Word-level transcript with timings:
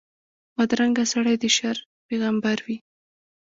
بدرنګه 0.55 1.05
سړی 1.13 1.35
د 1.41 1.45
شر 1.55 1.77
پېغمبر 2.07 2.57
وي 2.65 2.77